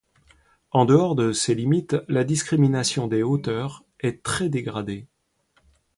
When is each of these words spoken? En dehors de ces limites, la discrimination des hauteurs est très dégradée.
En 0.71 0.85
dehors 0.85 1.13
de 1.13 1.31
ces 1.31 1.53
limites, 1.53 1.95
la 2.07 2.23
discrimination 2.23 3.05
des 3.05 3.21
hauteurs 3.21 3.83
est 3.99 4.23
très 4.23 4.49
dégradée. 4.49 5.05